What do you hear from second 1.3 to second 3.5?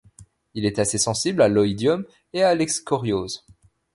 à l'oïdium et à l'excoriose.